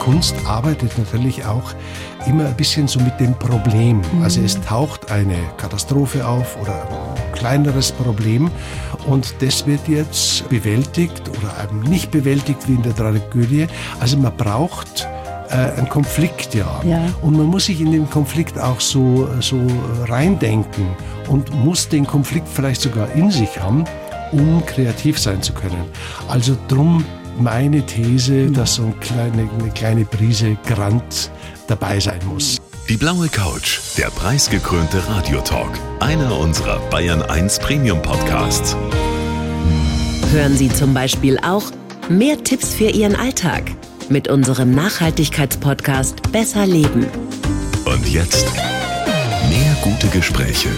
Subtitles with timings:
[0.00, 1.74] Kunst arbeitet natürlich auch
[2.26, 3.98] immer ein bisschen so mit dem Problem.
[3.98, 4.22] Mhm.
[4.22, 8.50] Also es taucht eine Katastrophe auf oder ein kleineres Problem
[9.06, 13.66] und das wird jetzt bewältigt oder eben nicht bewältigt wie in der Tragödie.
[14.00, 15.06] Also man braucht
[15.50, 16.80] äh, ein Konflikt, ja.
[16.82, 17.02] ja.
[17.20, 19.60] Und man muss sich in den Konflikt auch so, so
[20.08, 20.86] reindenken
[21.28, 23.84] und muss den Konflikt vielleicht sogar in sich haben,
[24.32, 25.84] um kreativ sein zu können.
[26.26, 27.04] Also drum
[27.40, 31.30] meine These, dass so eine kleine, eine kleine Prise Grant
[31.66, 32.60] dabei sein muss.
[32.88, 38.76] Die blaue Couch, der preisgekrönte Radiotalk, einer unserer Bayern 1 Premium Podcasts.
[40.32, 41.64] Hören Sie zum Beispiel auch
[42.08, 43.64] mehr Tipps für Ihren Alltag
[44.08, 47.06] mit unserem Nachhaltigkeitspodcast Besser Leben.
[47.84, 48.46] Und jetzt
[49.48, 50.70] mehr gute Gespräche.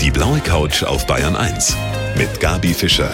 [0.00, 1.76] Die blaue Couch auf Bayern 1
[2.16, 3.12] mit Gabi Fischer.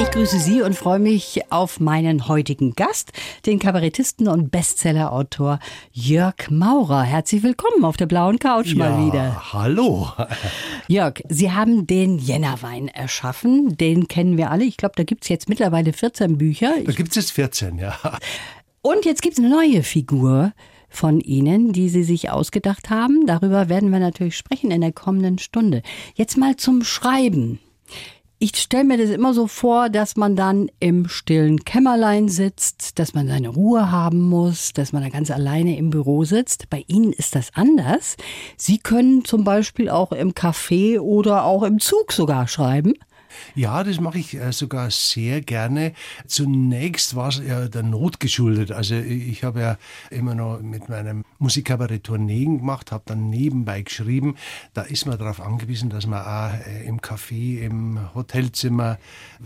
[0.00, 3.12] Ich grüße Sie und freue mich auf meinen heutigen Gast,
[3.44, 5.58] den Kabarettisten und Bestsellerautor
[5.92, 7.02] Jörg Maurer.
[7.02, 9.52] Herzlich willkommen auf der blauen Couch ja, mal wieder.
[9.52, 10.08] Hallo.
[10.88, 13.76] Jörg, Sie haben den Jännerwein erschaffen.
[13.76, 14.64] Den kennen wir alle.
[14.64, 16.72] Ich glaube, da gibt es jetzt mittlerweile 14 Bücher.
[16.82, 17.94] Da gibt es jetzt 14, ja.
[18.80, 20.54] Und jetzt gibt es eine neue Figur
[20.88, 23.26] von Ihnen, die Sie sich ausgedacht haben.
[23.26, 25.82] Darüber werden wir natürlich sprechen in der kommenden Stunde.
[26.14, 27.60] Jetzt mal zum Schreiben
[28.42, 33.12] ich stelle mir das immer so vor, dass man dann im stillen Kämmerlein sitzt, dass
[33.12, 36.70] man seine Ruhe haben muss, dass man da ganz alleine im Büro sitzt.
[36.70, 38.16] Bei Ihnen ist das anders.
[38.56, 42.94] Sie können zum Beispiel auch im Café oder auch im Zug sogar schreiben.
[43.54, 45.92] Ja, das mache ich äh, sogar sehr gerne.
[46.26, 48.72] Zunächst war es ja der Not geschuldet.
[48.72, 49.78] Also ich habe ja
[50.10, 54.36] immer noch mit meinem Musikkabarett Tourneen gemacht, habe dann nebenbei geschrieben.
[54.74, 58.98] Da ist man darauf angewiesen, dass man auch äh, im Café, im Hotelzimmer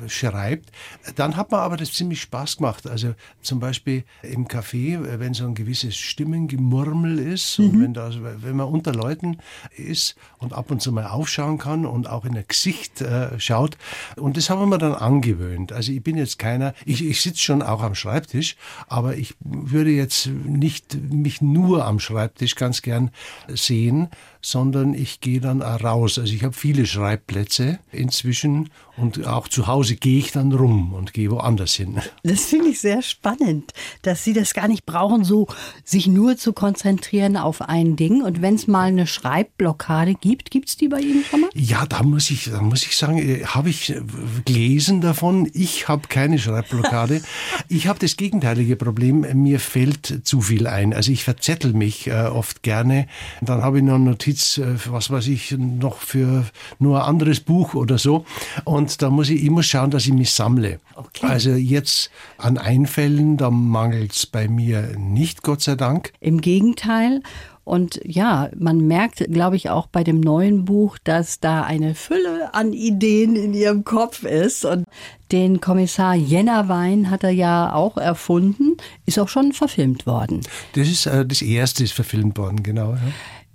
[0.08, 0.70] schreibt.
[1.16, 2.86] Dann hat man aber das ziemlich Spaß gemacht.
[2.86, 7.64] Also zum Beispiel im Café, äh, wenn so ein gewisses Stimmengemurmel ist mhm.
[7.64, 9.38] und wenn, da, wenn man unter Leuten
[9.76, 13.73] ist und ab und zu mal aufschauen kann und auch in ein Gesicht äh, schaut,
[14.16, 15.72] und das haben wir dann angewöhnt.
[15.72, 19.90] Also ich bin jetzt keiner, ich, ich sitze schon auch am Schreibtisch, aber ich würde
[19.90, 23.10] jetzt nicht mich nur am Schreibtisch ganz gern
[23.48, 24.08] sehen,
[24.44, 26.18] sondern ich gehe dann raus.
[26.18, 31.12] Also ich habe viele Schreibplätze inzwischen und auch zu Hause gehe ich dann rum und
[31.12, 32.00] gehe woanders hin.
[32.22, 33.72] Das finde ich sehr spannend,
[34.02, 35.48] dass Sie das gar nicht brauchen, so
[35.82, 38.22] sich nur zu konzentrieren auf ein Ding.
[38.22, 41.50] Und wenn es mal eine Schreibblockade gibt, gibt es die bei Ihnen schon mal?
[41.54, 44.00] Ja, da muss ich, da muss ich sagen, äh, habe ich äh,
[44.44, 45.50] gelesen davon.
[45.54, 47.22] Ich habe keine Schreibblockade.
[47.68, 49.26] ich habe das gegenteilige Problem.
[49.42, 50.92] Mir fällt zu viel ein.
[50.92, 53.08] Also ich verzettel mich äh, oft gerne.
[53.40, 56.44] Dann habe ich noch Notizen Notiz, äh, was weiß ich, noch für
[56.80, 58.24] nur ein anderes Buch oder so.
[58.64, 60.80] Und da muss ich, muss schauen, dass ich mich sammle.
[60.96, 61.26] Okay.
[61.26, 66.12] Also jetzt an Einfällen, da mangelt es bei mir nicht, Gott sei Dank.
[66.20, 67.22] Im Gegenteil.
[67.62, 72.52] Und ja, man merkt, glaube ich, auch bei dem neuen Buch, dass da eine Fülle
[72.52, 74.66] an Ideen in ihrem Kopf ist.
[74.66, 74.84] Und
[75.32, 80.42] den Kommissar Jennerwein hat er ja auch erfunden, ist auch schon verfilmt worden.
[80.74, 82.92] Das ist äh, das erste ist verfilmt worden, genau.
[82.92, 82.98] Ja.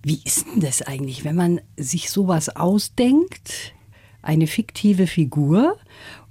[0.01, 3.73] Wie ist denn das eigentlich, wenn man sich sowas ausdenkt,
[4.21, 5.77] eine fiktive Figur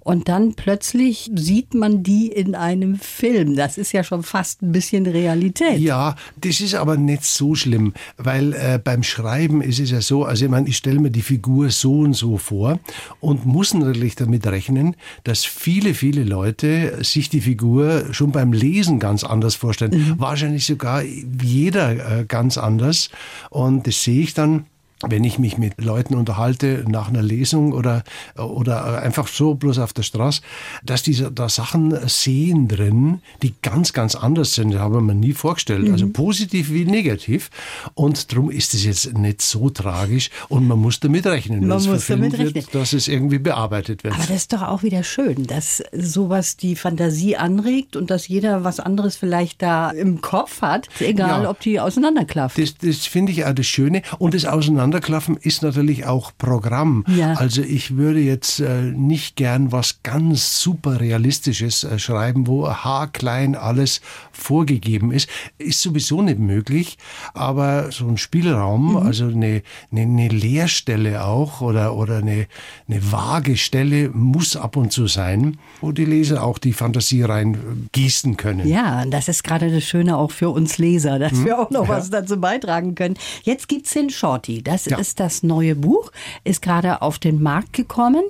[0.08, 3.56] und dann plötzlich sieht man die in einem Film.
[3.56, 5.78] Das ist ja schon fast ein bisschen Realität.
[5.80, 10.24] Ja, das ist aber nicht so schlimm, weil äh, beim Schreiben ist es ja so,
[10.24, 12.80] also ich meine, ich stelle mir die Figur so und so vor
[13.20, 19.00] und muss natürlich damit rechnen, dass viele, viele Leute sich die Figur schon beim Lesen
[19.00, 19.92] ganz anders vorstellen.
[19.92, 20.14] Mhm.
[20.16, 23.10] Wahrscheinlich sogar jeder äh, ganz anders.
[23.50, 24.64] Und das sehe ich dann
[25.06, 28.02] wenn ich mich mit Leuten unterhalte nach einer Lesung oder,
[28.36, 30.42] oder einfach so bloß auf der Straße,
[30.84, 34.72] dass die da Sachen sehen drin, die ganz, ganz anders sind.
[34.72, 35.80] Das habe ich mir nie vorgestellt.
[35.80, 35.98] Also mhm.
[35.98, 37.50] Also positiv wie negativ.
[37.94, 42.06] Und darum ist es jetzt nicht so tragisch und man muss damit rechnen, man muss
[42.06, 42.54] damit rechnen.
[42.54, 44.14] Wird, dass es irgendwie bearbeitet wird.
[44.14, 48.62] Aber das ist doch auch wieder schön, dass sowas die Fantasie anregt und dass jeder
[48.64, 52.58] was anderes vielleicht da im Kopf hat, egal ja, ob die auseinanderklafft.
[52.58, 54.02] Das, das finde ich auch das Schöne.
[54.18, 57.04] Und das Auseinander Auseinanderklaffen ist natürlich auch Programm.
[57.08, 57.34] Ja.
[57.34, 63.54] Also ich würde jetzt äh, nicht gern was ganz super realistisches äh, schreiben, wo haarklein
[63.54, 64.00] alles
[64.32, 65.28] vorgegeben ist.
[65.58, 66.96] Ist sowieso nicht möglich,
[67.34, 68.96] aber so ein Spielraum, mhm.
[68.96, 69.62] also eine,
[69.92, 72.46] eine, eine, Leerstelle auch oder, oder eine,
[72.88, 77.54] eine vage Stelle muss ab und zu sein, wo die Leser auch die Fantasie rein
[77.54, 77.58] äh,
[77.92, 78.66] gießen können.
[78.66, 81.44] Ja, das ist gerade das Schöne auch für uns Leser, dass mhm.
[81.44, 81.96] wir auch noch ja.
[81.96, 83.16] was dazu beitragen können.
[83.42, 84.62] Jetzt gibt es den Shorty.
[84.62, 84.98] Das Das Ja.
[84.98, 86.10] ist das neue Buch,
[86.44, 88.22] ist gerade auf den Markt gekommen.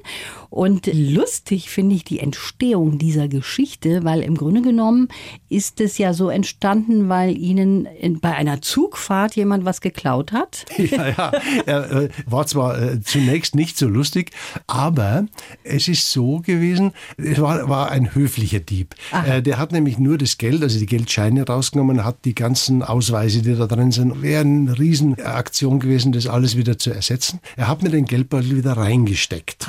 [0.50, 5.08] Und lustig finde ich die Entstehung dieser Geschichte, weil im Grunde genommen
[5.50, 10.64] ist es ja so entstanden, weil Ihnen in, bei einer Zugfahrt jemand was geklaut hat.
[10.78, 11.32] Ja,
[11.66, 11.82] ja.
[11.84, 14.30] Äh, war zwar äh, zunächst nicht so lustig,
[14.66, 15.26] aber
[15.64, 18.94] es ist so gewesen, es war, war ein höflicher Dieb.
[19.26, 23.42] Äh, der hat nämlich nur das Geld, also die Geldscheine rausgenommen, hat die ganzen Ausweise,
[23.42, 27.40] die da drin sind, wäre eine Riesenaktion gewesen, das alles wieder zu ersetzen.
[27.56, 29.68] Er hat mir den Geldbeutel wieder reingesteckt.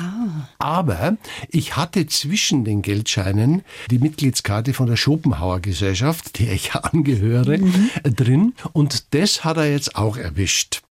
[0.58, 1.16] Aber
[1.48, 8.10] ich hatte zwischen den Geldscheinen die Mitgliedskarte von der Schopenhauer Gesellschaft, der ich angehöre, äh,
[8.10, 8.54] drin.
[8.72, 10.82] Und das hat er jetzt auch erwischt.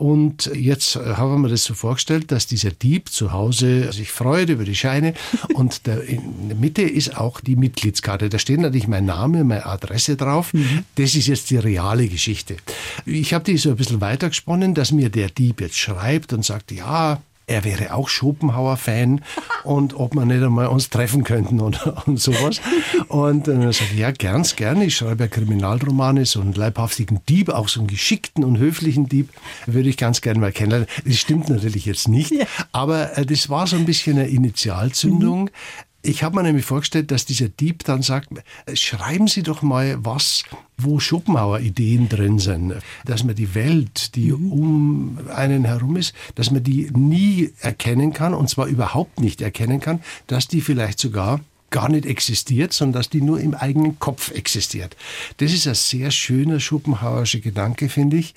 [0.00, 4.48] Und jetzt äh, haben wir das so vorgestellt, dass dieser Dieb zu Hause sich freut
[4.48, 5.12] über die Scheine
[5.54, 8.30] und der, in der Mitte ist auch die Mitgliedskarte.
[8.30, 10.52] Da steht natürlich mein Name, meine Adresse drauf.
[10.94, 12.56] Das ist jetzt die reale Geschichte.
[13.04, 16.72] Ich habe die so ein bisschen weitergesponnen, dass mir der Dieb jetzt schreibt und sagt,
[16.72, 17.20] ja,
[17.50, 19.22] er wäre auch Schopenhauer-Fan
[19.64, 22.60] und ob wir nicht einmal uns treffen könnten und, und sowas.
[23.08, 24.84] Und dann sagt er, ja, ganz gerne.
[24.84, 29.30] Ich schreibe ja Kriminalromane, so einen leibhaftigen Dieb, auch so einen geschickten und höflichen Dieb,
[29.66, 30.88] würde ich ganz gerne mal kennenlernen.
[31.04, 32.32] Das stimmt natürlich jetzt nicht,
[32.72, 35.50] aber äh, das war so ein bisschen eine Initialzündung.
[36.02, 38.30] Ich habe mir nämlich vorgestellt, dass dieser Dieb dann sagt,
[38.72, 40.44] schreiben Sie doch mal was,
[40.78, 42.74] wo Schopenhauer-Ideen drin sind.
[43.04, 48.32] Dass man die Welt, die um einen herum ist, dass man die nie erkennen kann,
[48.32, 53.10] und zwar überhaupt nicht erkennen kann, dass die vielleicht sogar gar nicht existiert, sondern dass
[53.10, 54.96] die nur im eigenen Kopf existiert.
[55.38, 58.34] Das ist ein sehr schöner Schopenhauerischer Gedanke, finde ich.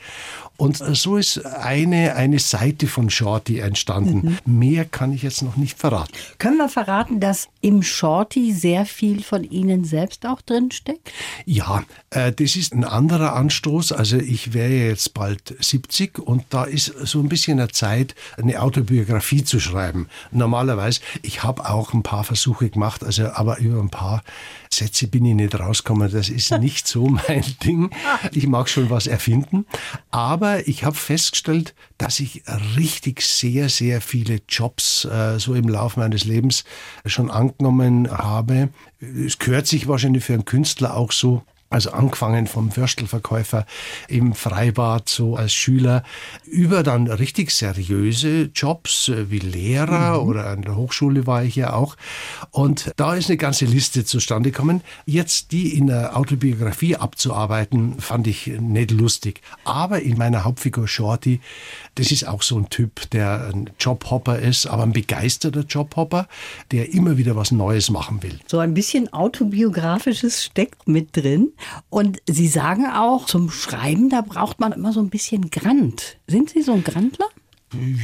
[0.55, 4.37] Und so ist eine, eine Seite von Shorty entstanden.
[4.45, 6.13] Mehr kann ich jetzt noch nicht verraten.
[6.37, 11.11] Können wir verraten, dass im Shorty sehr viel von Ihnen selbst auch drin steckt?
[11.45, 13.93] Ja, äh, das ist ein anderer Anstoß.
[13.93, 18.61] Also ich wäre jetzt bald 70 und da ist so ein bisschen eine Zeit, eine
[18.61, 20.07] Autobiografie zu schreiben.
[20.31, 24.23] Normalerweise, ich habe auch ein paar Versuche gemacht, also aber über ein paar
[24.71, 26.11] Sätze bin ich nicht rausgekommen.
[26.11, 27.89] Das ist nicht so mein Ding.
[28.31, 29.65] Ich mag schon was erfinden,
[30.11, 32.43] aber ich habe festgestellt, dass ich
[32.77, 36.63] richtig sehr, sehr viele Jobs äh, so im Laufe meines Lebens
[37.05, 38.69] schon angenommen habe.
[38.99, 41.43] Es gehört sich wahrscheinlich für einen Künstler auch so.
[41.73, 43.65] Also angefangen vom Würstelverkäufer
[44.07, 46.03] im Freibad, so als Schüler,
[46.45, 51.73] über dann richtig seriöse Jobs äh, wie Lehrer oder an der Hochschule war ich ja
[51.73, 51.95] auch.
[52.51, 54.81] Und da ist eine ganze Liste zustande gekommen.
[55.07, 59.41] Jetzt die in der Autobiografie abzuarbeiten, fand ich nicht lustig.
[59.63, 61.41] Aber in meiner Hauptfigur Shorty,
[61.95, 66.27] das ist auch so ein Typ, der ein Jobhopper ist, aber ein begeisterter Jobhopper,
[66.71, 68.37] der immer wieder was Neues machen will.
[68.45, 71.51] So ein bisschen autobiografisches steckt mit drin.
[71.89, 76.17] Und Sie sagen auch, zum Schreiben, da braucht man immer so ein bisschen Grant.
[76.27, 77.27] Sind Sie so ein Grantler?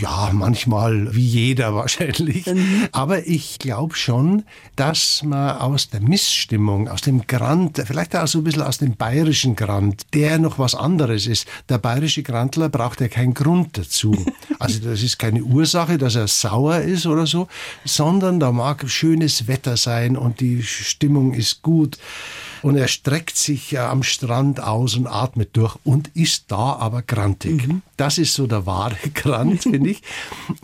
[0.02, 2.46] Ja, manchmal wie jeder wahrscheinlich.
[2.92, 4.44] Aber ich glaube schon,
[4.76, 8.96] dass man aus der Missstimmung, aus dem Grant, vielleicht auch so ein bisschen aus dem
[8.96, 11.48] bayerischen Grant, der noch was anderes ist.
[11.70, 14.16] Der bayerische Grantler braucht ja keinen Grund dazu.
[14.62, 17.48] Also das ist keine Ursache, dass er sauer ist oder so,
[17.86, 21.98] sondern da mag schönes Wetter sein und die Stimmung ist gut.
[22.62, 27.68] Und er streckt sich am Strand aus und atmet durch und ist da aber grantig.
[27.98, 30.02] Das ist so der wahre Grant, finde ich.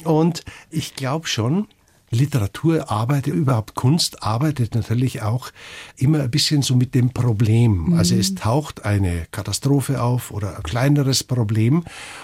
[0.04, 1.68] Und ich glaube schon,
[2.12, 5.50] Literatur arbeitet, überhaupt Kunst arbeitet natürlich auch
[5.98, 7.94] immer ein bisschen so mit dem Problem.
[7.94, 11.84] Also es taucht eine Katastrophe auf oder ein kleineres Problem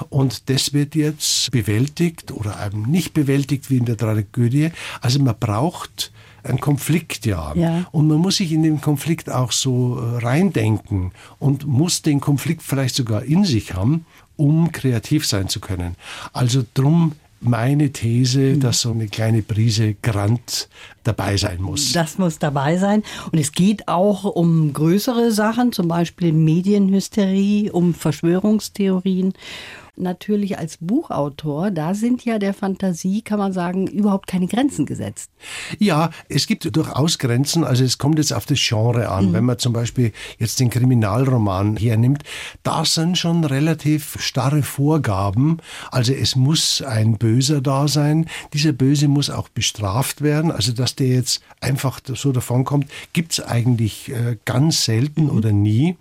[0.10, 4.72] und das wird jetzt bewältigt oder eben nicht bewältigt wie in der Tragödie.
[5.02, 6.12] Also man braucht
[6.44, 7.54] ein Konflikt, ja.
[7.56, 7.86] Ja.
[7.92, 12.62] Und man muss sich in den Konflikt auch so äh, reindenken und muss den Konflikt
[12.62, 14.06] vielleicht sogar in sich haben,
[14.38, 15.96] um kreativ sein zu können.
[16.34, 20.70] Also drum meine These, dass so eine kleine Prise Grant
[21.04, 21.92] dabei sein muss.
[21.92, 23.04] Das muss dabei sein.
[23.32, 29.34] Und es geht auch um größere Sachen, zum Beispiel Medienhysterie, um Verschwörungstheorien.
[29.98, 35.30] Natürlich als Buchautor, da sind ja der Fantasie, kann man sagen, überhaupt keine Grenzen gesetzt.
[35.80, 37.64] Ja, es gibt durchaus Grenzen.
[37.64, 39.34] Also es kommt jetzt auf das Genre an.
[39.34, 42.24] Wenn man zum Beispiel jetzt den Kriminalroman hernimmt,
[42.64, 45.58] da sind schon relativ starre Vorgaben.
[45.92, 48.28] Also es muss ein Böser da sein.
[48.54, 50.52] Dieser Böse muss auch bestraft werden.
[50.52, 55.98] Also dass der jetzt einfach so davonkommt, gibt es eigentlich äh, ganz selten oder nie.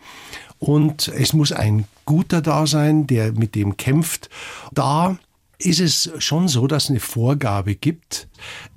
[0.60, 4.28] Und es muss ein Guter da sein, der mit dem kämpft.
[4.72, 5.18] Da
[5.58, 8.28] ist es schon so, dass es eine Vorgabe gibt.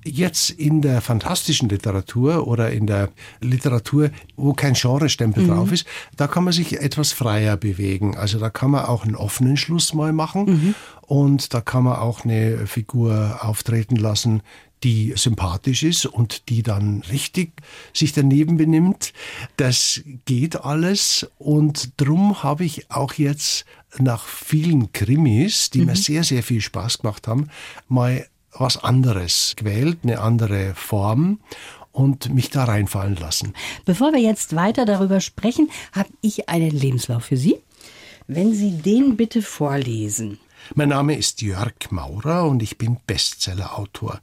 [0.04, 3.10] Jetzt in der fantastischen Literatur oder in der
[3.40, 5.48] Literatur, wo kein Genrestempel mhm.
[5.50, 5.86] drauf ist,
[6.18, 8.18] da kann man sich etwas freier bewegen.
[8.18, 10.76] Also da kann man auch einen offenen Schluss mal machen mhm.
[11.02, 14.42] und da kann man auch eine Figur auftreten lassen,
[14.84, 17.54] die sympathisch ist und die dann richtig
[17.94, 19.14] sich daneben benimmt.
[19.58, 23.66] Das geht alles und drum habe ich auch jetzt
[23.98, 25.86] nach vielen Krimis, die mhm.
[25.88, 27.50] mir sehr, sehr viel Spaß gemacht haben,
[27.88, 31.40] mal was anderes gewählt, eine andere Form
[31.92, 33.54] und mich da reinfallen lassen.
[33.86, 37.58] Bevor wir jetzt weiter darüber sprechen, habe ich einen Lebenslauf für Sie.
[38.28, 40.40] Wenn Sie den bitte vorlesen.
[40.76, 44.22] Mein Name ist Jörg Maurer und ich bin Bestsellerautor.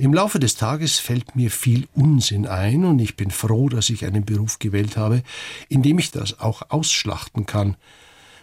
[0.00, 4.06] Im Laufe des Tages fällt mir viel Unsinn ein und ich bin froh, dass ich
[4.06, 5.22] einen Beruf gewählt habe,
[5.68, 7.76] in dem ich das auch ausschlachten kann.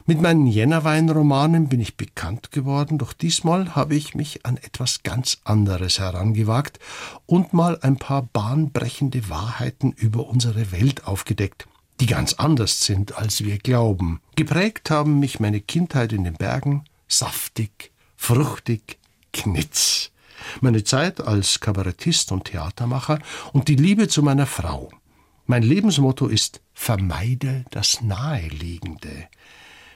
[0.06, 5.40] Mit meinen Jännerwein-Romanen bin ich bekannt geworden, doch diesmal habe ich mich an etwas ganz
[5.46, 6.78] anderes herangewagt
[7.26, 11.68] und mal ein paar bahnbrechende Wahrheiten über unsere Welt aufgedeckt,
[12.00, 14.22] die ganz anders sind, als wir glauben.
[14.36, 19.00] Geprägt haben mich meine Kindheit in den Bergen, saftig, fruchtig,
[19.34, 20.12] knitz
[20.62, 23.20] meine Zeit als Kabarettist und Theatermacher
[23.54, 24.90] und die Liebe zu meiner Frau.
[25.46, 29.28] Mein Lebensmotto ist Vermeide das Naheliegende.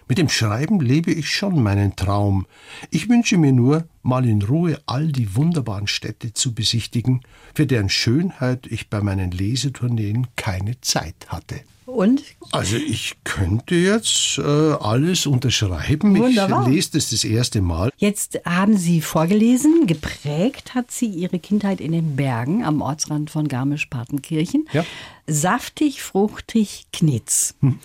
[0.07, 2.45] Mit dem Schreiben lebe ich schon meinen Traum.
[2.89, 7.21] Ich wünsche mir nur, mal in Ruhe all die wunderbaren Städte zu besichtigen,
[7.53, 11.61] für deren Schönheit ich bei meinen Lesetourneen keine Zeit hatte.
[11.91, 12.23] Und?
[12.51, 16.17] Also ich könnte jetzt äh, alles unterschreiben.
[16.17, 16.67] Wunderbar.
[16.67, 17.91] Ich lese das das erste Mal.
[17.97, 23.47] Jetzt haben Sie vorgelesen, geprägt hat sie Ihre Kindheit in den Bergen am Ortsrand von
[23.47, 24.67] Garmisch-Partenkirchen.
[24.71, 24.85] Ja.
[25.27, 27.55] Saftig, fruchtig, Knitz.
[27.59, 27.79] Hm.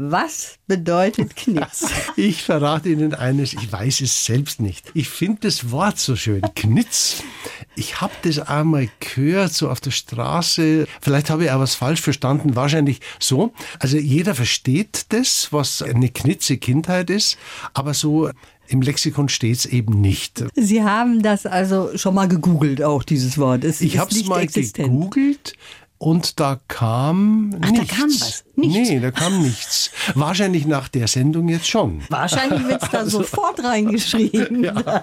[0.00, 1.90] Was bedeutet Knitz?
[2.16, 4.88] ich verrate Ihnen eines, ich weiß es selbst nicht.
[4.94, 7.24] Ich finde das Wort so schön, Knitz.
[7.74, 10.86] Ich habe das einmal gehört, so auf der Straße.
[11.00, 13.52] Vielleicht habe ich auch was falsch verstanden, wahrscheinlich so.
[13.80, 17.36] Also jeder versteht das, was eine knitze Kindheit ist,
[17.74, 18.30] aber so
[18.68, 20.44] im Lexikon steht es eben nicht.
[20.54, 23.64] Sie haben das also schon mal gegoogelt, auch dieses Wort.
[23.64, 24.90] Es ich habe es mal existent.
[24.90, 25.54] gegoogelt.
[25.98, 27.88] Und da kam Ach, nichts.
[27.88, 28.44] da kam was.
[28.54, 28.90] Nichts.
[28.90, 29.90] Nee, da kam nichts.
[30.14, 32.02] Wahrscheinlich nach der Sendung jetzt schon.
[32.08, 34.64] Wahrscheinlich wird es da also, sofort reingeschrieben.
[34.64, 35.02] Ja.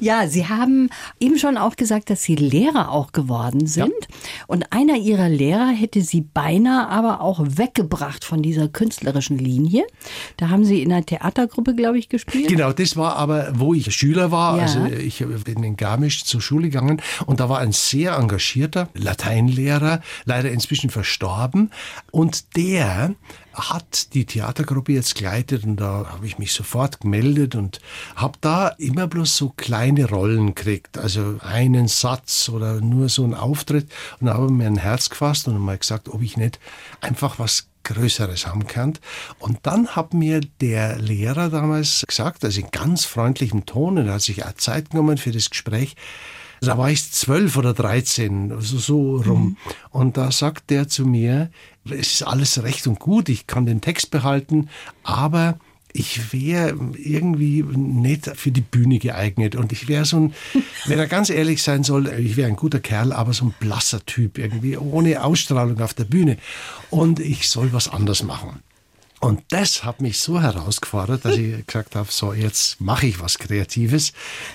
[0.00, 0.26] Ja.
[0.26, 0.90] Sie haben
[1.20, 3.88] eben schon auch gesagt, dass Sie Lehrer auch geworden sind.
[3.88, 4.16] Ja.
[4.46, 9.84] Und einer Ihrer Lehrer hätte Sie beinahe aber auch weggebracht von dieser künstlerischen Linie.
[10.36, 12.48] Da haben Sie in einer Theatergruppe, glaube ich, gespielt.
[12.48, 14.56] Genau, das war aber, wo ich Schüler war.
[14.56, 14.62] Ja.
[14.62, 20.00] Also ich bin in Garmisch zur Schule gegangen und da war ein sehr engagierter Lateinlehrer,
[20.24, 21.70] leider inzwischen verstorben.
[22.10, 23.14] Und der
[23.54, 27.80] hat die Theatergruppe jetzt geleitet und da habe ich mich sofort gemeldet und
[28.16, 33.34] habe da immer bloß so kleine Rollen gekriegt, also einen Satz oder nur so einen
[33.34, 33.90] Auftritt
[34.20, 36.58] und habe mir ein Herz gefasst und mal gesagt, ob ich nicht
[37.00, 38.94] einfach was Größeres haben kann.
[39.38, 44.14] Und dann hat mir der Lehrer damals gesagt, also in ganz freundlichem Ton, und er
[44.14, 45.96] hat sich auch Zeit genommen für das Gespräch,
[46.60, 49.42] da war ich zwölf oder dreizehn, also so rum.
[49.42, 49.56] Mhm.
[49.90, 51.50] Und da sagt der zu mir,
[51.84, 54.68] es ist alles recht und gut, ich kann den Text behalten,
[55.02, 55.58] aber
[55.92, 59.56] ich wäre irgendwie nicht für die Bühne geeignet.
[59.56, 60.34] Und ich wäre so ein,
[60.86, 64.04] wenn er ganz ehrlich sein soll, ich wäre ein guter Kerl, aber so ein blasser
[64.06, 66.38] Typ irgendwie, ohne Ausstrahlung auf der Bühne.
[66.90, 68.62] Und ich soll was anderes machen.
[69.20, 73.38] Und das hat mich so herausgefordert, dass ich gesagt habe, so jetzt mache ich was
[73.38, 74.12] Kreatives,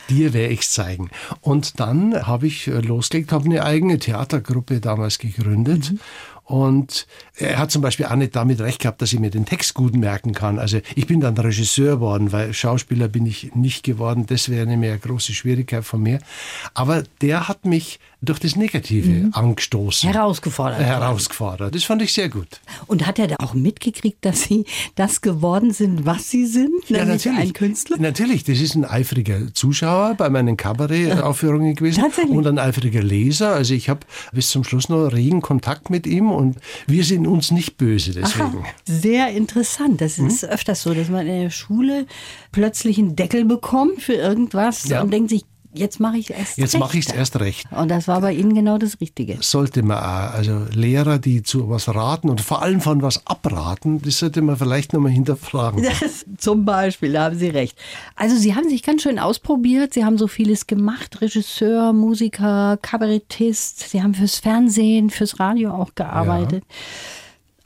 [0.10, 1.10] dir werde ich zeigen.
[1.40, 6.00] Und dann habe ich losgelegt, habe eine eigene Theatergruppe damals gegründet mhm.
[6.48, 9.74] Und er hat zum Beispiel auch nicht damit recht gehabt, dass ich mir den Text
[9.74, 10.60] gut merken kann.
[10.60, 14.26] Also ich bin dann Regisseur geworden, weil Schauspieler bin ich nicht geworden.
[14.28, 16.20] Das wäre eine mehr große Schwierigkeit von mir.
[16.74, 19.30] Aber der hat mich durch das Negative mhm.
[19.34, 20.12] angestoßen.
[20.12, 20.80] Herausgefordert.
[20.80, 21.76] Herausgefordert.
[21.76, 22.48] Das fand ich sehr gut.
[22.88, 26.72] Und hat er da auch mitgekriegt, dass Sie das geworden sind, was Sie sind?
[26.88, 27.38] Ja, natürlich.
[27.38, 27.98] Ein Künstler?
[28.00, 28.44] Natürlich.
[28.46, 32.02] Das ist ein eifriger Zuschauer bei meinen Kabarett-Aufführungen gewesen.
[32.04, 32.36] Tatsächlich.
[32.36, 33.54] Und ein eifriger Leser.
[33.54, 34.00] Also ich habe
[34.32, 38.60] bis zum Schluss noch regen Kontakt mit ihm und wir sind uns nicht böse deswegen.
[38.60, 40.02] Aha, sehr interessant.
[40.02, 40.50] Das ist hm?
[40.50, 42.06] öfters so, dass man in der Schule
[42.52, 45.02] plötzlich einen Deckel bekommt für irgendwas ja.
[45.02, 45.44] und denkt sich,
[45.78, 47.68] Jetzt mache ich es erst Jetzt mache ich es erst recht.
[47.72, 49.38] Und das war bei Ihnen genau das Richtige.
[49.42, 50.34] Sollte man auch.
[50.34, 54.58] Also Lehrer, die zu was raten und vor allem von was abraten, das sollte man
[54.58, 55.86] vielleicht nochmal hinterfragen.
[56.00, 57.78] Das, zum Beispiel, da haben Sie recht.
[58.16, 59.94] Also Sie haben sich ganz schön ausprobiert.
[59.94, 61.22] Sie haben so vieles gemacht.
[61.22, 63.90] Regisseur, Musiker, Kabarettist.
[63.90, 66.64] Sie haben fürs Fernsehen, fürs Radio auch gearbeitet.
[66.68, 66.76] Ja.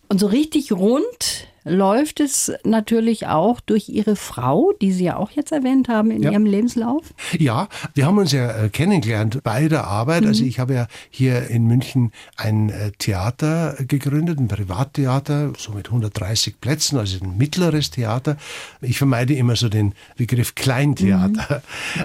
[0.09, 5.31] Und so richtig rund läuft es natürlich auch durch Ihre Frau, die Sie ja auch
[5.31, 6.31] jetzt erwähnt haben in Ja.
[6.31, 7.13] Ihrem Lebenslauf.
[7.37, 10.25] Ja, wir haben uns ja äh, kennengelernt bei der Arbeit.
[10.25, 15.87] Also ich habe ja hier in München ein äh, Theater gegründet, ein Privattheater, so mit
[15.87, 18.37] 130 Plätzen, also ein mittleres Theater.
[18.81, 21.61] Ich vermeide immer so den Begriff Kleintheater.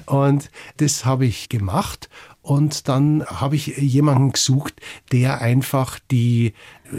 [0.06, 2.08] Und das habe ich gemacht.
[2.42, 4.75] Und dann habe ich jemanden gesucht,
[5.10, 6.52] der einfach die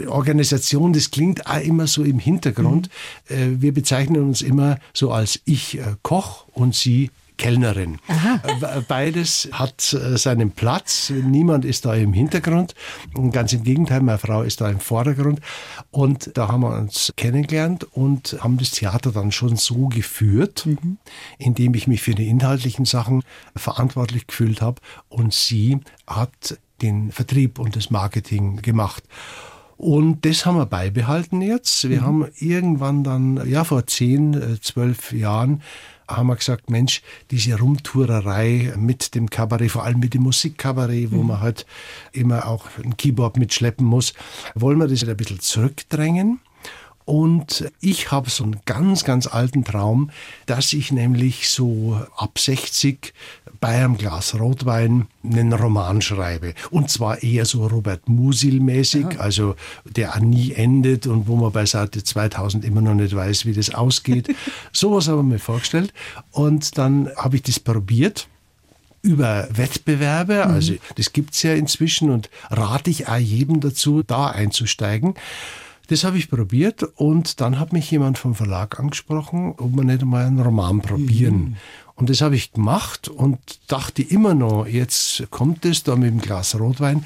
[0.06, 2.88] Organisation, das klingt auch immer so im Hintergrund.
[3.28, 7.98] Äh, Wir bezeichnen uns immer so als ich äh, Koch und sie Kellnerin.
[8.08, 11.10] Äh, Beides hat seinen Platz.
[11.10, 12.74] Niemand ist da im Hintergrund.
[13.14, 15.40] Und Ganz im Gegenteil, meine Frau ist da im Vordergrund.
[15.92, 20.66] Und da haben wir uns kennengelernt und haben das Theater dann schon so geführt,
[21.38, 23.22] indem ich mich für die inhaltlichen Sachen
[23.54, 24.80] verantwortlich gefühlt habe.
[25.08, 25.78] Und sie
[26.08, 29.04] hat den Vertrieb und das Marketing gemacht.
[29.78, 31.88] Und das haben wir beibehalten jetzt.
[31.88, 35.62] Wir haben irgendwann dann, ja, vor zehn, äh, zwölf Jahren,
[36.08, 41.22] haben wir gesagt, Mensch, diese Rumtourerei mit dem Kabarett, vor allem mit dem Musikkabarett, wo
[41.22, 41.64] man halt
[42.12, 44.14] immer auch ein Keyboard mitschleppen muss,
[44.56, 46.40] wollen wir das ein bisschen zurückdrängen.
[47.08, 50.10] Und ich habe so einen ganz, ganz alten Traum,
[50.44, 53.14] dass ich nämlich so ab 60
[53.60, 56.52] bei einem Glas Rotwein einen Roman schreibe.
[56.70, 62.04] Und zwar eher so Robert Musil-mäßig, also der nie endet und wo man bei Seite
[62.04, 64.28] 2000 immer noch nicht weiß, wie das ausgeht.
[64.74, 65.94] Sowas habe ich mir vorgestellt.
[66.32, 68.28] Und dann habe ich das probiert
[69.00, 75.14] über Wettbewerbe, also das gibt's ja inzwischen und rate ich auch jedem dazu, da einzusteigen.
[75.88, 80.04] Das habe ich probiert und dann hat mich jemand vom Verlag angesprochen, ob wir nicht
[80.04, 81.56] mal einen Roman probieren.
[81.98, 86.20] Und das habe ich gemacht und dachte immer noch, jetzt kommt es da mit dem
[86.20, 87.04] Glas Rotwein,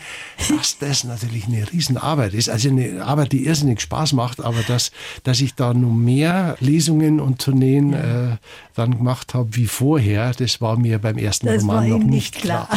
[0.51, 2.51] dass das natürlich eine Riesenarbeit ist.
[2.51, 7.21] Also eine Arbeit, die irrsinnig Spaß macht, aber dass, dass ich da noch mehr Lesungen
[7.21, 8.37] und Tourneen äh,
[8.75, 12.35] dann gemacht habe wie vorher, das war mir beim ersten Das Roman noch nicht nicht
[12.35, 12.69] klar.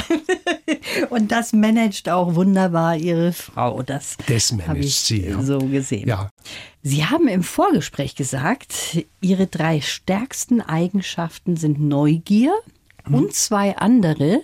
[1.10, 3.82] Und das managt auch wunderbar Ihre Frau.
[3.84, 5.42] Das, Das managt ich sie, ja.
[5.42, 6.08] so gesehen.
[6.08, 6.30] Ja.
[6.84, 12.54] Sie haben im Vorgespräch gesagt, Ihre drei stärksten Eigenschaften sind Neugier
[13.08, 13.16] Mhm.
[13.16, 14.42] und zwei andere,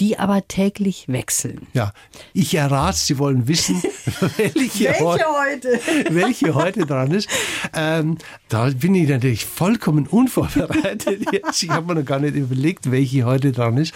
[0.00, 1.66] die aber täglich wechseln.
[1.74, 1.92] Ja,
[2.32, 3.82] ich errate, Sie wollen wissen,
[4.36, 5.80] welche, heu- heute?
[6.10, 7.28] welche heute dran ist.
[7.74, 8.16] Ähm,
[8.48, 11.26] da bin ich natürlich vollkommen unvorbereitet.
[11.32, 11.62] Jetzt.
[11.62, 13.92] Ich habe mir noch gar nicht überlegt, welche heute dran ist.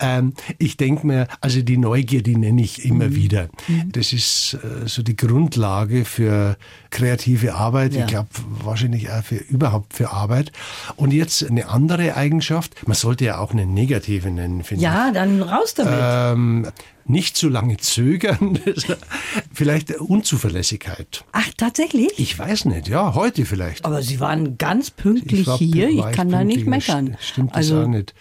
[0.00, 3.48] Ähm, ich denke mir, also die Neugier, die nenne ich immer wieder.
[3.86, 6.56] Das ist äh, so die Grundlage für
[6.90, 7.94] kreative Arbeit.
[7.94, 8.00] Ja.
[8.00, 8.28] Ich glaube,
[8.62, 10.50] wahrscheinlich auch für überhaupt für Arbeit.
[10.96, 12.86] Und jetzt eine andere Eigenschaft.
[12.86, 14.84] Man sollte ja auch eine negative nennen, finde ich.
[14.84, 15.94] Ja, dann raus damit.
[16.00, 16.66] Ähm,
[17.04, 18.58] nicht zu lange zögern,
[19.52, 21.24] vielleicht Unzuverlässigkeit.
[21.32, 22.12] Ach, tatsächlich?
[22.18, 23.84] Ich weiß nicht, ja, heute vielleicht.
[23.84, 25.88] aber Sie waren ganz pünktlich war- hier.
[25.88, 27.10] Ich kann da nicht meckern.
[27.20, 28.14] st- Stimmt das also, auch nicht.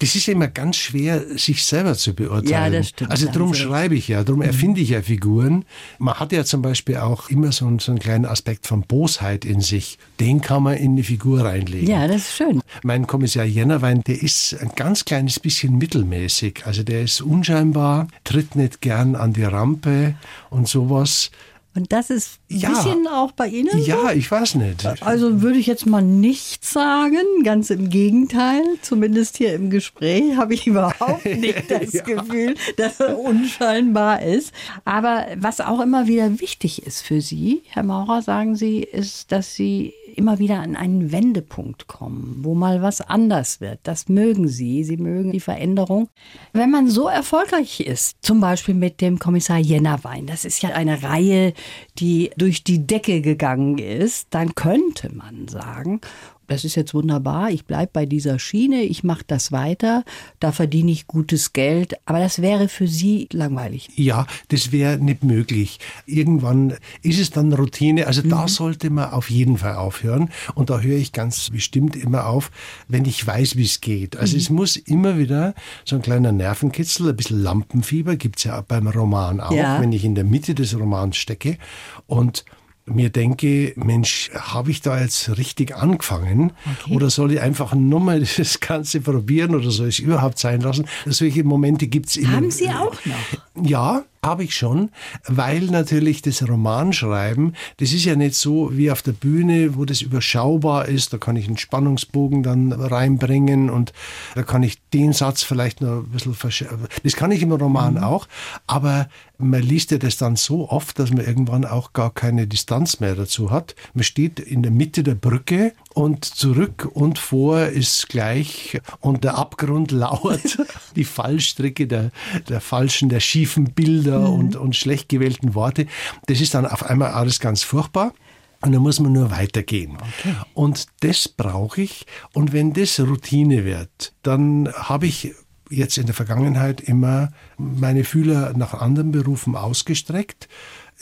[0.00, 2.48] Das ist ja immer ganz schwer, sich selber zu beurteilen.
[2.50, 3.62] Ja, das stimmt, Also darum recht.
[3.62, 5.64] schreibe ich ja, darum erfinde ich ja Figuren.
[5.98, 9.44] Man hat ja zum Beispiel auch immer so einen, so einen kleinen Aspekt von Bosheit
[9.44, 9.98] in sich.
[10.20, 11.88] Den kann man in eine Figur reinlegen.
[11.88, 12.60] Ja, das ist schön.
[12.84, 16.62] Mein Kommissar Jennerwein, der ist ein ganz kleines bisschen mittelmäßig.
[16.64, 20.14] Also der ist unscheinbar, tritt nicht gern an die Rampe
[20.50, 21.30] und sowas.
[21.78, 22.68] Und das ist ein Ja.
[22.70, 23.70] bisschen auch bei Ihnen?
[23.84, 24.84] Ja, ich weiß nicht.
[25.02, 28.62] Also würde ich jetzt mal nicht sagen, ganz im Gegenteil.
[28.82, 32.02] Zumindest hier im Gespräch habe ich überhaupt nicht das Ja.
[32.02, 34.52] Gefühl, dass er unscheinbar ist.
[34.84, 39.54] Aber was auch immer wieder wichtig ist für Sie, Herr Maurer, sagen Sie, ist, dass
[39.54, 43.78] Sie immer wieder an einen Wendepunkt kommen, wo mal was anders wird.
[43.84, 44.82] Das mögen Sie.
[44.82, 46.08] Sie mögen die Veränderung.
[46.52, 51.04] Wenn man so erfolgreich ist, zum Beispiel mit dem Kommissar Jennerwein, das ist ja eine
[51.04, 51.52] Reihe,
[51.98, 56.00] die durch die Decke gegangen ist, dann könnte man sagen,
[56.48, 60.04] das ist jetzt wunderbar, ich bleibe bei dieser Schiene, ich mache das weiter,
[60.40, 63.88] da verdiene ich gutes Geld, aber das wäre für Sie langweilig.
[63.94, 65.78] Ja, das wäre nicht möglich.
[66.06, 68.06] Irgendwann ist es dann Routine.
[68.06, 70.30] Also da sollte man auf jeden Fall aufhören.
[70.54, 72.50] Und da höre ich ganz bestimmt immer auf,
[72.88, 74.16] wenn ich weiß, wie es geht.
[74.16, 78.88] Also es muss immer wieder so ein kleiner Nervenkitzel, ein bisschen Lampenfieber, gibt's ja beim
[78.88, 79.80] Roman auch, Ja.
[79.80, 81.58] wenn ich in der Mitte des Romans stecke.
[82.06, 82.44] Und
[82.88, 86.52] mir denke, Mensch, habe ich da jetzt richtig angefangen?
[86.90, 90.86] Oder soll ich einfach nochmal das Ganze probieren oder soll ich es überhaupt sein lassen?
[91.06, 92.32] Solche Momente gibt's immer.
[92.32, 93.64] Haben Sie auch noch?
[93.64, 94.90] Ja, Habe ich schon,
[95.26, 100.02] weil natürlich das Romanschreiben, das ist ja nicht so wie auf der Bühne, wo das
[100.02, 101.12] überschaubar ist.
[101.12, 103.92] Da kann ich einen Spannungsbogen dann reinbringen und
[104.34, 106.88] da kann ich den Satz vielleicht noch ein bisschen verschärfen.
[107.04, 108.04] Das kann ich im Roman mhm.
[108.04, 108.26] auch,
[108.66, 112.98] aber man liest ja das dann so oft, dass man irgendwann auch gar keine Distanz
[112.98, 113.76] mehr dazu hat.
[113.94, 119.36] Man steht in der Mitte der Brücke und zurück und vor ist gleich und der
[119.36, 120.56] Abgrund lauert
[120.94, 122.12] die Fallstricke der,
[122.48, 124.34] der falschen, der schiefen Bilder mhm.
[124.34, 125.88] und, und schlecht gewählten Worte.
[126.26, 128.12] Das ist dann auf einmal alles ganz furchtbar.
[128.60, 129.96] Und dann muss man nur weitergehen.
[129.96, 130.34] Okay.
[130.54, 132.06] Und das brauche ich.
[132.32, 135.34] Und wenn das Routine wird, dann habe ich
[135.68, 140.48] jetzt in der Vergangenheit immer meine Fühler nach anderen Berufen ausgestreckt.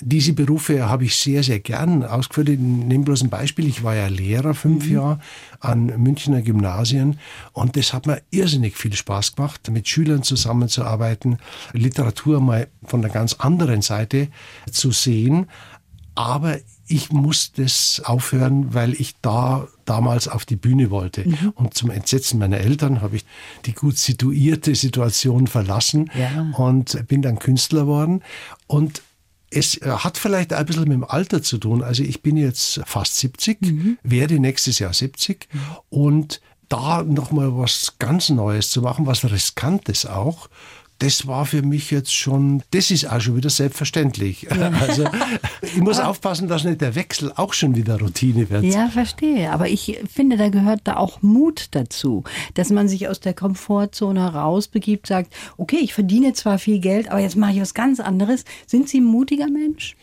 [0.01, 2.51] Diese Berufe habe ich sehr, sehr gern ausgeführt.
[2.51, 3.67] Ich nehme bloß ein Beispiel.
[3.67, 4.93] Ich war ja Lehrer fünf mhm.
[4.93, 5.21] Jahre
[5.61, 7.19] an Münchner Gymnasien
[7.53, 11.39] und das hat mir irrsinnig viel Spaß gemacht, mit Schülern zusammenzuarbeiten,
[11.73, 14.29] Literatur mal von der ganz anderen Seite
[14.71, 15.47] zu sehen.
[16.15, 21.29] Aber ich musste es aufhören, weil ich da damals auf die Bühne wollte.
[21.29, 21.53] Mhm.
[21.55, 23.25] Und zum Entsetzen meiner Eltern habe ich
[23.65, 26.53] die gut situierte Situation verlassen ja.
[26.57, 28.23] und bin dann Künstler geworden.
[28.67, 29.03] Und
[29.57, 31.83] es hat vielleicht ein bisschen mit dem Alter zu tun.
[31.83, 33.99] Also ich bin jetzt fast 70, mhm.
[34.03, 35.61] werde nächstes Jahr 70 mhm.
[35.89, 40.49] und da nochmal was ganz Neues zu machen, was Riskantes auch,
[40.99, 44.43] das war für mich jetzt schon, das ist auch schon wieder selbstverständlich.
[44.43, 44.73] Ja.
[44.87, 45.09] Also
[45.63, 48.65] ich muss aufpassen, dass nicht der Wechsel auch schon wieder Routine wird.
[48.65, 49.51] Ja, verstehe.
[49.51, 54.35] Aber ich finde, da gehört da auch Mut dazu, dass man sich aus der Komfortzone
[54.35, 58.45] rausbegibt, sagt, okay, ich verdiene zwar viel Geld, aber jetzt mache ich was ganz anderes.
[58.67, 59.97] Sind Sie ein mutiger Mensch?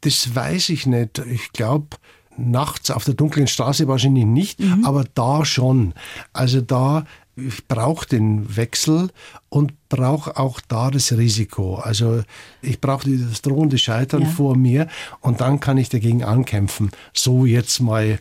[0.00, 1.18] Das weiß ich nicht.
[1.18, 1.96] Ich glaube,
[2.36, 4.84] nachts auf der dunklen Straße wahrscheinlich nicht, mhm.
[4.84, 5.94] aber da schon.
[6.32, 7.04] Also da
[7.46, 9.10] ich brauche den Wechsel
[9.48, 11.76] und brauche auch da das Risiko.
[11.76, 12.22] Also
[12.62, 14.28] ich brauche das drohende Scheitern ja.
[14.28, 14.88] vor mir
[15.20, 16.90] und dann kann ich dagegen ankämpfen.
[17.12, 18.18] So jetzt mal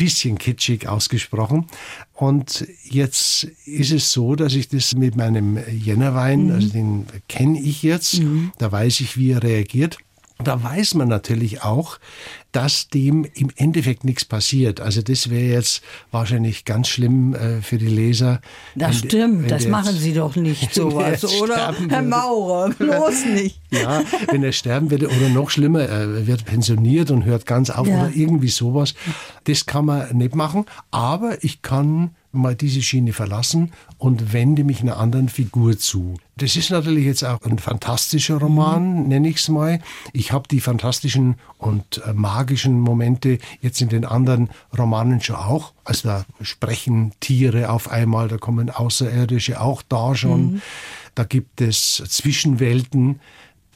[0.00, 1.66] bisschen kitschig ausgesprochen.
[2.14, 6.52] Und jetzt ist es so, dass ich das mit meinem Jännerwein, mhm.
[6.52, 8.52] also den kenne ich jetzt, mhm.
[8.56, 9.98] da weiß ich, wie er reagiert.
[10.44, 11.98] Da weiß man natürlich auch,
[12.52, 14.80] dass dem im Endeffekt nichts passiert.
[14.80, 18.40] Also das wäre jetzt wahrscheinlich ganz schlimm äh, für die Leser.
[18.74, 21.74] Das wenn, stimmt, wenn das machen Sie doch nicht sowas, oder?
[21.88, 23.60] Herr Maurer, bloß nicht.
[23.70, 27.86] ja, wenn er sterben würde oder noch schlimmer, er wird pensioniert und hört ganz auf
[27.86, 28.00] ja.
[28.00, 28.94] oder irgendwie sowas.
[29.44, 34.80] Das kann man nicht machen, aber ich kann mal diese Schiene verlassen und wende mich
[34.80, 36.14] einer anderen Figur zu.
[36.36, 39.08] Das ist natürlich jetzt auch ein fantastischer Roman, mhm.
[39.08, 39.80] nenne ich es mal.
[40.12, 45.72] Ich habe die fantastischen und äh, magischen Momente jetzt in den anderen Romanen schon auch.
[45.84, 50.52] Also da sprechen Tiere auf einmal, da kommen Außerirdische auch da schon.
[50.52, 50.62] Mhm.
[51.14, 53.20] Da gibt es Zwischenwelten.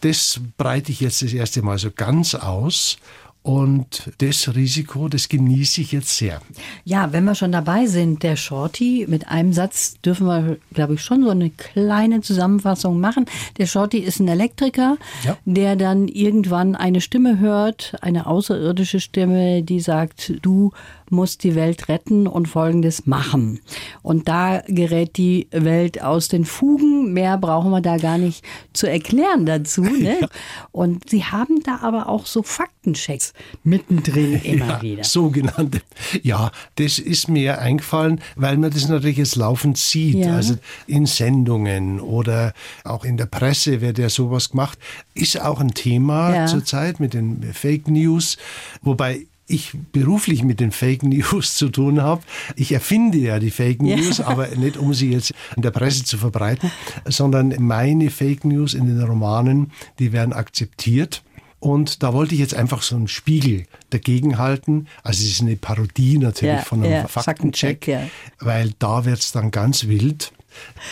[0.01, 2.99] Das breite ich jetzt das erste Mal so ganz aus.
[3.47, 6.41] Und das Risiko, das genieße ich jetzt sehr.
[6.83, 11.03] Ja, wenn wir schon dabei sind, der Shorty, mit einem Satz dürfen wir, glaube ich,
[11.03, 13.27] schon so eine kleine Zusammenfassung machen.
[13.59, 15.37] Der Shorty ist ein Elektriker, ja.
[15.45, 20.73] der dann irgendwann eine Stimme hört, eine außerirdische Stimme, die sagt, du
[21.11, 23.61] muss die Welt retten und Folgendes machen.
[24.03, 27.13] Und da gerät die Welt aus den Fugen.
[27.13, 29.83] Mehr brauchen wir da gar nicht zu erklären dazu.
[30.05, 30.19] Ne?
[30.21, 30.29] Ja.
[30.73, 35.05] Und sie haben da aber auch so Faktenchecks mittendrin immer ja, wieder.
[35.05, 35.81] Sogenannte.
[36.23, 40.17] Ja, das ist mir eingefallen, weil man das natürlich jetzt laufend sieht.
[40.17, 40.35] Ja.
[40.35, 44.79] Also in Sendungen oder auch in der Presse wird ja sowas gemacht.
[45.15, 48.37] Ist auch ein Thema zurzeit mit den Fake News.
[48.83, 52.23] Wobei ich beruflich mit den Fake News zu tun habe.
[52.57, 54.27] Ich erfinde ja die Fake News, ja.
[54.27, 56.71] aber nicht um sie jetzt in der Presse zu verbreiten,
[57.07, 61.23] sondern meine Fake News in den Romanen, die werden akzeptiert.
[61.61, 64.87] Und da wollte ich jetzt einfach so einen Spiegel dagegen halten.
[65.03, 68.03] Also es ist eine Parodie natürlich ja, von einem ja, Faktencheck, ja.
[68.39, 70.33] weil da wird es dann ganz wild.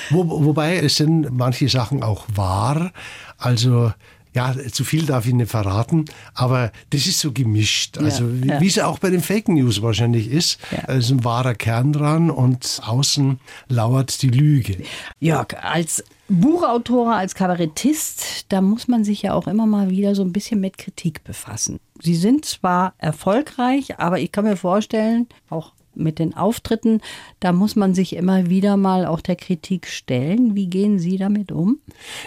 [0.09, 2.93] Wo, wobei es sind manche Sachen auch wahr.
[3.37, 3.93] Also
[4.35, 7.99] ja, zu viel darf ich nicht verraten, aber das ist so gemischt.
[7.99, 10.59] Also ja, wie es auch bei den Fake News wahrscheinlich ist.
[10.71, 10.95] Ja.
[10.95, 14.79] Ist ein wahrer Kern dran und außen lauert die Lüge.
[15.21, 20.23] Jörg, als Buchautor, als Kabarettist, da muss man sich ja auch immer mal wieder so
[20.23, 21.79] ein bisschen mit Kritik befassen.
[22.01, 27.01] Sie sind zwar erfolgreich, aber ich kann mir vorstellen, auch mit den Auftritten,
[27.41, 30.55] da muss man sich immer wieder mal auch der Kritik stellen.
[30.55, 31.79] Wie gehen Sie damit um?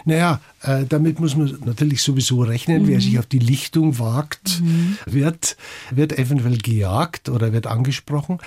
[0.06, 2.84] Naja, äh, damit muss man natürlich sowieso rechnen.
[2.84, 2.88] Mhm.
[2.88, 4.98] Wer sich auf die Lichtung wagt, mhm.
[5.06, 5.58] wird,
[5.92, 8.40] wird eventuell gejagt oder wird angesprochen.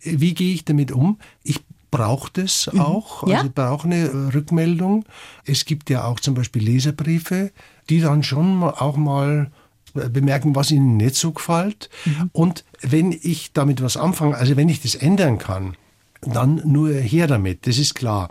[0.00, 1.18] Wie gehe ich damit um?
[1.42, 3.38] Ich braucht es auch, Ja.
[3.38, 5.04] also braucht eine äh, Rückmeldung.
[5.44, 7.52] Es gibt ja auch zum Beispiel Leserbriefe,
[7.90, 9.50] die dann schon mal- auch mal
[9.94, 11.90] bemerken, was ihnen nicht so gefällt.
[12.32, 15.76] Und wenn ich damit was anfange, also wenn ich das ändern kann,
[16.22, 18.30] dann nur her damit, das ist klar.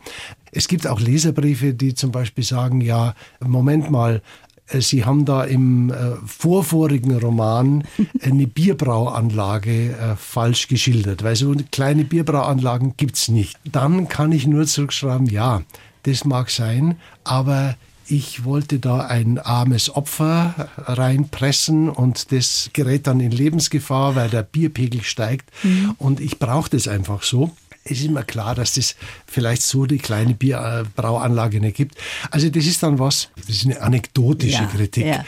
[0.51, 4.21] Es gibt auch Leserbriefe, die zum Beispiel sagen, ja, Moment mal,
[4.71, 7.83] äh, Sie haben da im äh, vorvorigen Roman
[8.21, 13.57] eine Bierbrauanlage äh, falsch geschildert, weil so kleine Bierbrauanlagen gibt's nicht.
[13.65, 15.61] Dann kann ich nur zurückschreiben, ja,
[16.03, 17.75] das mag sein, aber
[18.11, 24.43] ich wollte da ein armes Opfer reinpressen und das gerät dann in Lebensgefahr, weil der
[24.43, 25.49] Bierpegel steigt
[25.97, 27.51] und ich brauche das einfach so.
[27.83, 28.95] Es ist immer klar, dass das
[29.25, 31.95] vielleicht so die kleine Bierbrauanlage nicht gibt.
[32.29, 35.05] Also das ist dann was, das ist eine anekdotische Ja, Kritik.
[35.05, 35.25] ja.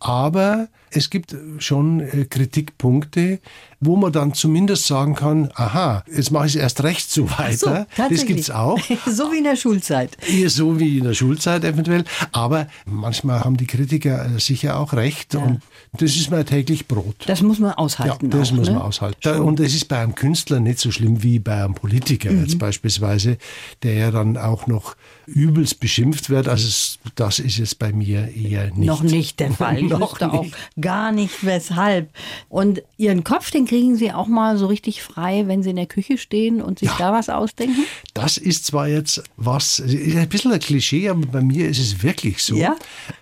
[0.00, 3.38] Aber es gibt schon äh, Kritikpunkte,
[3.84, 7.86] wo man dann zumindest sagen kann, aha, jetzt mache ich es erst recht so weiter.
[7.88, 8.26] das tatsächlich.
[8.28, 8.78] gibt's auch.
[9.06, 10.16] so wie in der Schulzeit.
[10.46, 12.04] So wie in der Schulzeit eventuell.
[12.30, 15.34] Aber manchmal haben die Kritiker äh, sicher auch recht.
[15.34, 15.60] Und
[15.98, 17.16] das ist mein täglich Brot.
[17.26, 18.30] Das muss man Ja, aushalten.
[18.30, 18.74] das auch, muss ne?
[18.74, 19.18] man aushalten.
[19.22, 22.40] Da, und es ist bei einem Künstler nicht so schlimm wie bei einem Politiker Mhm.
[22.42, 23.36] jetzt beispielsweise,
[23.82, 24.94] der ja dann auch noch
[25.26, 26.46] übelst beschimpft wird.
[26.48, 28.78] Also es, das ist es bei mir eher nicht.
[28.78, 29.78] Noch nicht der Fall.
[29.78, 30.46] Ich Noch wüsste auch
[30.80, 32.10] gar nicht weshalb.
[32.48, 35.86] Und Ihren Kopf, den kriegen Sie auch mal so richtig frei, wenn Sie in der
[35.86, 37.86] Küche stehen und sich da was ausdenken?
[38.12, 42.02] Das ist zwar jetzt was, ist ein bisschen ein Klischee, aber bei mir ist es
[42.02, 42.54] wirklich so.
[42.54, 42.76] Ja?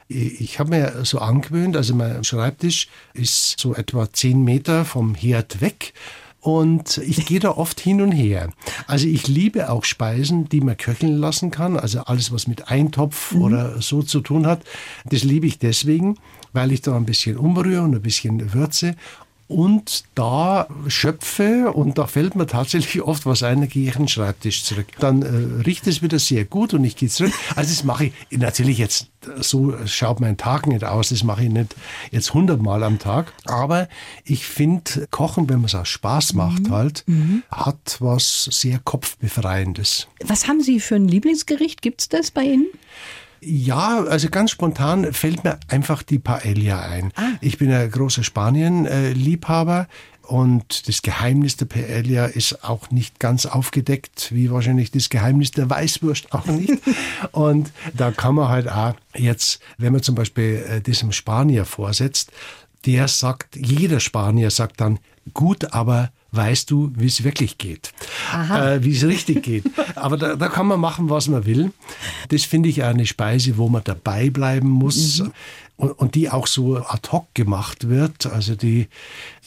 [0.08, 5.60] Ich habe mir so angewöhnt, also mein Schreibtisch ist so etwa zehn Meter vom Herd
[5.60, 5.92] weg.
[6.40, 8.50] Und ich gehe da oft hin und her.
[8.88, 11.76] Also ich liebe auch Speisen, die man köcheln lassen kann.
[11.76, 14.64] Also alles, was mit Eintopf oder so zu tun hat.
[15.04, 16.16] Das liebe ich deswegen,
[16.52, 18.96] weil ich da ein bisschen umrühre und ein bisschen würze.
[19.50, 24.02] Und da schöpfe und da fällt mir tatsächlich oft was ein, dann gehe ich an
[24.02, 24.86] den Schreibtisch zurück.
[25.00, 27.32] Dann äh, riecht es wieder sehr gut und ich gehe zurück.
[27.56, 29.08] Also das mache ich natürlich jetzt,
[29.40, 31.74] so schaut mein Tag nicht aus, das mache ich nicht
[32.12, 33.32] jetzt hundertmal am Tag.
[33.46, 33.88] Aber
[34.24, 37.04] ich finde, Kochen, wenn man es aus Spaß macht halt,
[37.50, 40.06] hat was sehr kopfbefreiendes.
[40.24, 41.82] Was haben Sie für ein Lieblingsgericht?
[41.82, 42.68] Gibt es das bei Ihnen?
[43.40, 47.12] Ja, also ganz spontan fällt mir einfach die Paella ein.
[47.40, 49.88] Ich bin ein großer Spanien-Liebhaber
[50.22, 55.68] und das Geheimnis der Paella ist auch nicht ganz aufgedeckt, wie wahrscheinlich das Geheimnis der
[55.68, 56.74] Weißwurst auch nicht.
[57.32, 62.30] und da kann man halt auch jetzt, wenn man zum Beispiel äh, diesem Spanier vorsetzt,
[62.86, 65.00] der sagt, jeder Spanier sagt dann,
[65.34, 67.92] gut, aber weißt du, wie es wirklich geht,
[68.32, 69.64] äh, wie es richtig geht.
[69.96, 71.72] Aber da, da kann man machen, was man will.
[72.28, 75.22] Das finde ich eine Speise, wo man dabei bleiben muss
[75.80, 78.26] und, und die auch so ad hoc gemacht wird.
[78.26, 78.88] Also die,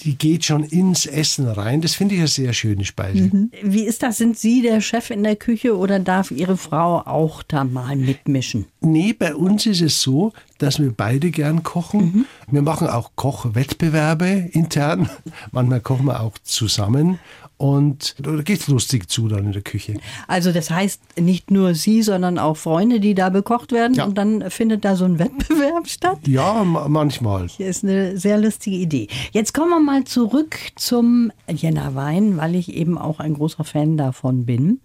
[0.03, 1.81] die geht schon ins Essen rein.
[1.81, 3.49] Das finde ich eine sehr schöne Speise.
[3.61, 4.17] Wie ist das?
[4.17, 8.65] Sind Sie der Chef in der Küche oder darf Ihre Frau auch da mal mitmischen?
[8.81, 12.25] Nee, bei uns ist es so, dass wir beide gern kochen.
[12.49, 15.09] Wir machen auch Kochwettbewerbe intern.
[15.51, 17.19] Manchmal kochen wir auch zusammen.
[17.63, 19.93] Und da geht's lustig zu dann in der Küche.
[20.27, 24.03] Also das heißt nicht nur Sie, sondern auch Freunde, die da bekocht werden Ja.
[24.03, 26.19] und dann findet da so ein Wettbewerb statt?
[26.27, 27.43] Ja, ma- manchmal.
[27.43, 29.07] Das ist eine sehr lustige Idee.
[29.31, 34.45] Jetzt kommen wir mal zurück zum Jännerwein, weil ich eben auch ein großer Fan davon
[34.45, 34.81] bin.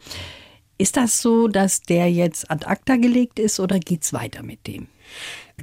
[0.80, 4.86] Ist das so, dass der jetzt ad acta gelegt ist oder geht's weiter mit dem?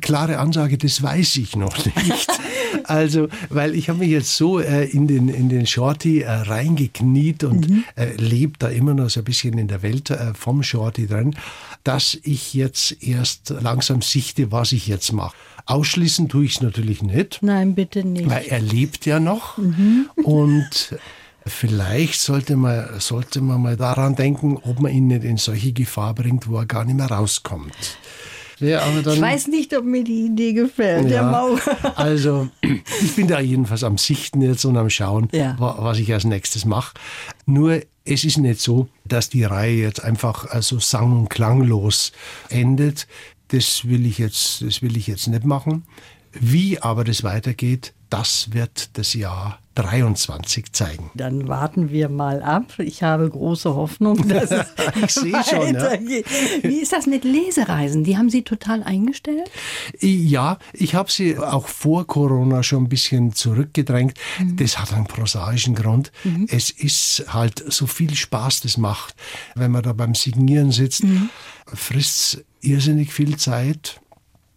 [0.01, 2.27] Klare Ansage, das weiß ich noch nicht.
[2.87, 7.43] Also, weil ich habe mich jetzt so äh, in den, in den Shorty äh, reingekniet
[7.43, 11.07] und äh, lebe da immer noch so ein bisschen in der Welt äh, vom Shorty
[11.07, 11.35] drin,
[11.83, 15.35] dass ich jetzt erst langsam sichte, was ich jetzt mache.
[15.65, 17.39] Ausschließen tue ich es natürlich nicht.
[17.41, 18.29] Nein, bitte nicht.
[18.29, 19.57] Weil er lebt ja noch
[20.23, 20.95] und
[21.47, 26.13] vielleicht sollte man, sollte man mal daran denken, ob man ihn nicht in solche Gefahr
[26.13, 27.97] bringt, wo er gar nicht mehr rauskommt.
[28.61, 31.59] Aber dann, Ich weiß nicht, ob mir die Idee gefällt, der ja, Mauer.
[31.95, 35.55] Also, ich bin da jedenfalls am Sichten jetzt und am Schauen, Ja.
[35.59, 36.93] wa- was ich als nächstes mache.
[37.45, 42.11] Nur, es ist nicht so, dass die Reihe jetzt einfach also sang- und klanglos
[42.49, 43.07] endet.
[43.49, 45.83] Das will ich jetzt, das will ich jetzt nicht machen.
[46.31, 51.11] Wie aber das weitergeht, das wird das Jahr 23 zeigen.
[51.13, 52.79] Dann warten wir mal ab.
[52.79, 54.65] Ich habe große Hoffnung, dass es
[55.03, 55.91] Ich sehe schon, ja.
[56.63, 58.03] Wie ist das mit Lesereisen?
[58.03, 59.49] Die haben Sie total eingestellt?
[59.99, 64.17] Ja, ich habe sie auch vor Corona schon ein bisschen zurückgedrängt.
[64.55, 66.11] Das hat einen prosaischen Grund.
[66.47, 69.15] Es ist halt so viel Spaß, das macht.
[69.55, 71.03] Wenn man da beim Signieren sitzt,
[71.65, 73.99] frisst irrsinnig viel Zeit.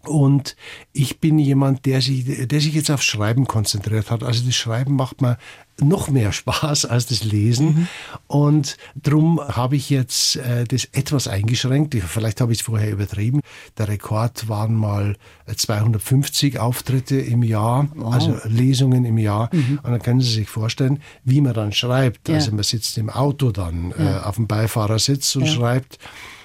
[0.08, 0.56] Und
[0.92, 4.22] ich bin jemand, der sich, der sich jetzt auf Schreiben konzentriert hat.
[4.22, 5.38] Also das Schreiben macht mir
[5.80, 7.66] noch mehr Spaß als das Lesen.
[7.66, 7.88] Mhm.
[8.26, 11.94] Und darum habe ich jetzt äh, das etwas eingeschränkt.
[11.94, 13.40] Vielleicht habe ich es vorher übertrieben.
[13.76, 15.16] Der Rekord waren mal
[15.54, 18.12] 250 Auftritte im Jahr, wow.
[18.12, 19.50] also Lesungen im Jahr.
[19.52, 19.80] Mhm.
[19.82, 22.28] Und dann können Sie sich vorstellen, wie man dann schreibt.
[22.28, 22.36] Ja.
[22.36, 24.16] Also man sitzt im Auto dann äh, ja.
[24.18, 25.52] äh, auf dem Beifahrersitz und ja.
[25.52, 25.98] schreibt.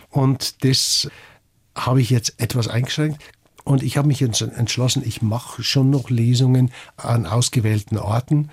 [0.09, 1.09] Und das
[1.75, 3.19] habe ich jetzt etwas eingeschränkt.
[3.63, 8.49] Und ich habe mich entschlossen, ich mache schon noch Lesungen an ausgewählten Orten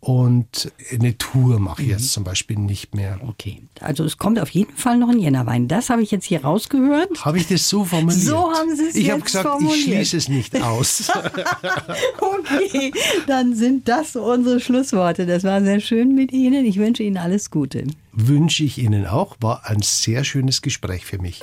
[0.00, 1.92] und eine Tour mache ich mhm.
[1.92, 3.20] jetzt zum Beispiel nicht mehr.
[3.22, 5.68] Okay, also es kommt auf jeden Fall noch ein Jännerwein.
[5.68, 7.22] Das habe ich jetzt hier rausgehört.
[7.22, 8.22] Habe ich das so formuliert?
[8.22, 9.76] So haben Sie es Ich habe gesagt, formuliert.
[9.76, 11.10] ich schließe es nicht aus.
[12.18, 12.92] okay,
[13.26, 15.26] dann sind das unsere Schlussworte.
[15.26, 16.64] Das war sehr schön mit Ihnen.
[16.64, 17.84] Ich wünsche Ihnen alles Gute.
[18.12, 19.36] Wünsche ich Ihnen auch.
[19.40, 21.42] War ein sehr schönes Gespräch für mich.